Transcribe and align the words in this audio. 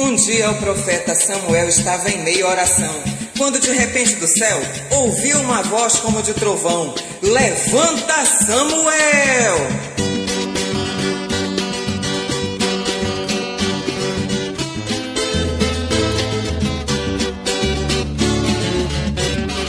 Um 0.00 0.14
dia 0.14 0.48
o 0.52 0.54
profeta 0.54 1.12
Samuel 1.12 1.68
estava 1.68 2.08
em 2.08 2.22
meia 2.22 2.46
oração, 2.46 3.02
quando 3.36 3.58
de 3.58 3.72
repente 3.72 4.14
do 4.14 4.28
céu 4.28 4.62
ouviu 4.92 5.40
uma 5.40 5.60
voz 5.64 5.96
como 5.96 6.22
de 6.22 6.32
trovão: 6.34 6.94
Levanta 7.20 8.24
Samuel! 8.24 9.56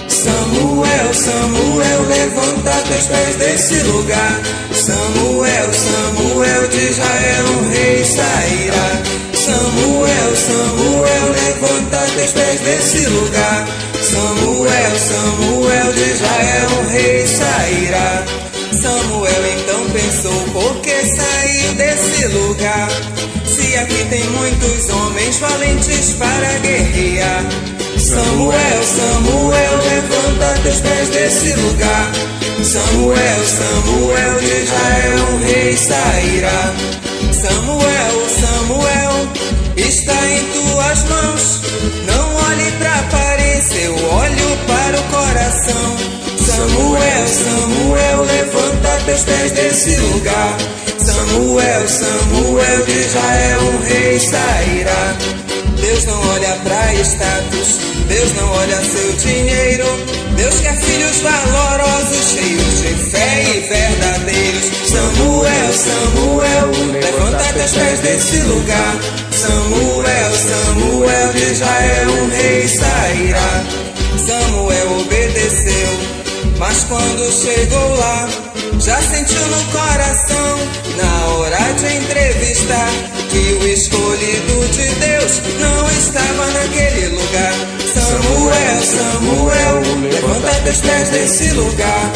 Samuel, 0.08 1.14
Samuel, 1.16 2.02
levanta 2.08 2.72
teus 2.88 3.08
pés 3.08 3.36
desse 3.36 3.82
lugar. 3.82 4.42
Samuel, 4.76 5.74
Samuel, 5.74 6.09
teus 12.20 12.32
pés 12.32 12.60
desse 12.60 13.06
lugar. 13.08 13.68
Samuel, 14.02 15.00
Samuel, 15.00 15.94
de 15.94 16.02
Israel 16.02 16.68
um 16.82 16.90
rei 16.90 17.28
sairá. 17.28 18.26
Samuel 18.82 19.44
então 19.58 19.90
pensou, 19.92 20.42
por 20.52 20.76
que 20.82 21.06
sair 21.06 21.76
desse 21.76 22.28
lugar? 22.28 22.90
Se 23.46 23.78
aqui 23.78 24.06
tem 24.10 24.24
muitos 24.32 24.90
homens 24.90 25.38
valentes 25.38 26.14
para 26.14 26.58
guerrear. 26.60 27.46
Samuel, 27.98 28.84
Samuel, 28.84 29.78
levanta 29.78 30.60
teus 30.64 30.82
pés 30.82 31.10
desse 31.10 31.54
lugar. 31.54 32.12
Samuel, 32.64 33.46
Samuel, 33.46 34.40
de 34.40 34.64
Israel 34.64 35.26
um 35.32 35.38
rei 35.46 35.78
sairá. 35.78 36.76
Samuel, 37.32 38.28
Samuel, 38.28 39.30
está 39.78 40.26
em 40.30 40.44
tuas 40.52 41.04
mãos. 41.06 41.60
Samuel, 47.30 48.24
levanta 48.24 49.00
teus 49.06 49.22
pés 49.22 49.52
desse 49.52 49.96
lugar. 49.98 50.58
Samuel, 50.98 51.88
Samuel, 51.88 52.86
de 52.86 53.00
Israel 53.00 53.62
um 53.62 53.84
rei 53.84 54.20
sairá. 54.20 55.18
Deus 55.80 56.06
não 56.06 56.30
olha 56.30 56.58
pra 56.64 56.94
status, 56.96 57.80
Deus 58.08 58.34
não 58.34 58.50
olha 58.52 58.84
seu 58.84 59.14
dinheiro. 59.14 59.86
Deus 60.36 60.60
quer 60.62 60.76
filhos 60.78 61.18
valorosos, 61.22 62.32
cheios 62.32 62.82
de 62.82 63.12
fé 63.12 63.44
e 63.44 63.60
verdadeiros. 63.68 64.72
Samuel, 64.86 65.74
Samuel, 65.74 66.72
levanta 66.94 67.54
teus 67.54 67.72
pés 67.72 68.00
desse 68.00 68.38
lugar. 68.44 68.96
Samuel, 69.32 70.32
Samuel, 70.34 71.34
de 71.34 71.52
Israel 71.52 72.10
um 72.12 72.30
rei 72.30 72.68
sairá. 72.68 73.64
Samuel 74.26 75.00
obedeceu, 75.00 76.19
mas 76.60 76.84
quando 76.84 77.32
chegou 77.32 77.96
lá, 77.96 78.28
já 78.80 79.02
sentiu 79.02 79.48
no 79.48 79.64
coração, 79.72 80.60
na 80.98 81.28
hora 81.28 81.74
de 81.74 81.96
entrevistar, 81.96 82.90
que 83.30 83.54
o 83.54 83.68
escolhido 83.68 84.68
de 84.68 84.96
Deus 84.96 85.42
não 85.60 85.90
estava 85.92 86.46
naquele 86.52 87.08
lugar. 87.16 87.54
Samuel, 87.94 88.84
Samuel, 88.84 90.12
levanta 90.12 90.62
teus 90.66 90.78
pés 90.82 91.10
desse 91.10 91.50
lugar. 91.52 92.12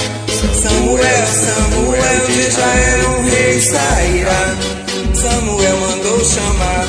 Samuel, 0.61 1.27
Samuel, 1.27 2.27
de 2.27 2.41
Israel 2.41 3.09
um 3.19 3.29
rei 3.29 3.61
sairá. 3.61 4.55
Samuel 5.13 5.77
mandou 5.77 6.25
chamar 6.25 6.85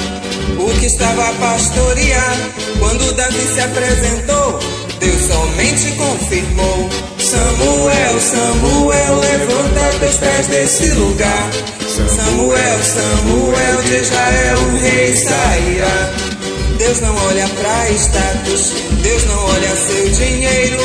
o 0.58 0.80
que 0.80 0.86
estava 0.86 1.28
a 1.28 1.32
pastorear. 1.34 2.36
Quando 2.80 3.14
Davi 3.14 3.54
se 3.54 3.60
apresentou, 3.60 4.58
Deus 4.98 5.22
somente 5.22 5.92
confirmou. 5.92 7.13
Samuel, 7.34 8.20
Samuel, 8.20 9.18
levanta 9.18 9.98
teus 9.98 10.16
pés 10.18 10.46
desse 10.46 10.86
lugar. 10.92 11.50
Samuel, 11.88 12.82
Samuel, 12.84 13.82
de 13.82 13.96
Israel 13.96 14.58
um 14.68 14.78
rei 14.78 15.16
sairá. 15.16 16.12
Deus 16.78 17.00
não 17.00 17.14
olha 17.26 17.48
pra 17.48 17.90
status, 17.90 18.72
Deus 19.02 19.24
não 19.24 19.44
olha 19.46 19.74
seu 19.74 20.08
dinheiro. 20.10 20.78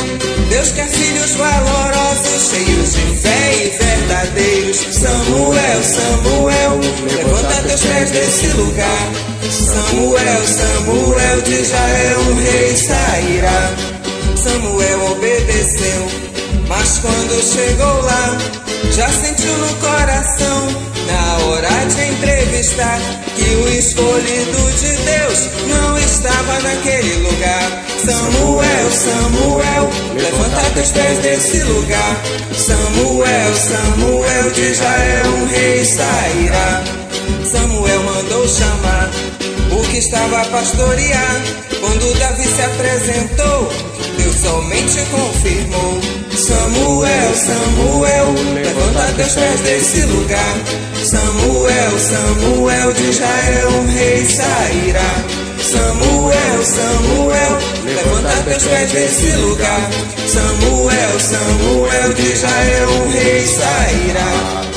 Deus 0.48 0.72
quer 0.72 0.88
filhos 0.88 1.36
valorosos, 1.36 2.50
cheios 2.50 2.94
de 2.94 3.16
fé 3.20 3.54
e 3.54 3.68
verdadeiros. 3.78 4.86
Samuel, 4.90 5.82
Samuel, 5.84 6.80
levanta 7.16 7.62
teus 7.62 7.80
pés 7.80 8.10
desse 8.10 8.46
lugar. 8.56 9.12
Samuel, 9.50 10.46
Samuel, 10.46 11.42
de 11.42 11.54
Israel 11.60 12.20
um 12.28 12.34
rei 12.34 12.59
quando 17.00 17.42
chegou 17.42 18.02
lá, 18.02 18.38
já 18.92 19.08
sentiu 19.08 19.56
no 19.58 19.74
coração, 19.76 20.68
na 21.06 21.44
hora 21.46 21.86
de 21.86 22.02
entrevistar, 22.12 22.98
que 23.36 23.54
o 23.54 23.68
escolhido 23.68 24.72
de 24.72 24.96
Deus 25.04 25.48
não 25.68 25.98
estava 25.98 26.60
naquele 26.60 27.16
lugar. 27.16 27.84
Samuel, 28.04 28.90
Samuel, 28.90 29.90
levanta 30.14 30.70
teus 30.74 30.90
pés 30.90 31.18
desse 31.18 31.62
lugar. 31.64 32.16
Samuel, 32.56 33.54
Samuel, 33.54 34.50
de 34.50 34.60
Israel 34.60 35.26
um 35.26 35.46
rei 35.46 35.84
sairá. 35.84 36.84
Samuel 37.44 38.02
mandou 38.02 38.46
chamar 38.48 39.10
o 39.72 39.88
que 39.88 39.98
estava 39.98 40.42
a 40.42 40.44
pastorear. 40.46 41.42
Quando 41.80 42.18
Davi 42.18 42.44
se 42.44 42.62
apresentou, 42.62 43.72
Deus 44.18 44.36
somente 44.36 45.00
confirmou. 45.10 46.09
Samuel, 46.50 47.34
Samuel, 47.36 48.26
levanta 48.54 49.12
teus 49.16 49.34
pés 49.34 49.60
desse 49.60 50.00
lugar. 50.06 50.56
Samuel, 51.04 51.98
Samuel, 52.00 52.92
de 52.92 53.08
Israel 53.08 53.68
um 53.78 53.86
rei 53.86 54.24
sairá. 54.24 55.10
Samuel, 55.62 56.64
Samuel, 56.64 57.58
levanta 57.84 58.42
teus 58.42 58.64
pés 58.64 58.90
desse 58.90 59.30
lugar. 59.36 59.90
Samuel, 60.26 61.20
Samuel, 61.20 62.14
de 62.14 62.32
Israel 62.32 62.88
um 62.98 63.10
rei 63.10 63.46
sairá. 63.46 64.69